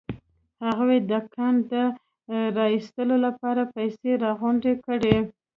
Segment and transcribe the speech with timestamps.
[0.65, 1.73] هغوی د کان د
[2.57, 5.15] را ايستلو لپاره پيسې راغونډې کړې.